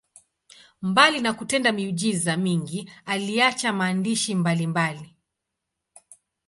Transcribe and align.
Mbali 0.81 1.21
na 1.21 1.33
kutenda 1.33 1.71
miujiza 1.71 2.37
mingi, 2.37 2.91
aliacha 3.05 3.73
maandishi 3.73 4.35
mbalimbali. 4.35 5.15